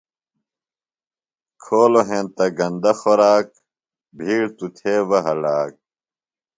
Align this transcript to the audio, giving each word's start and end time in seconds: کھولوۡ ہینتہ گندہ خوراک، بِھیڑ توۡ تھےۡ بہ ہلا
کھولوۡ 1.63 2.05
ہینتہ 2.09 2.45
گندہ 2.57 2.91
خوراک، 2.99 3.47
بِھیڑ 4.17 4.43
توۡ 4.57 4.71
تھےۡ 4.77 5.03
بہ 5.09 5.19
ہلا 5.25 5.57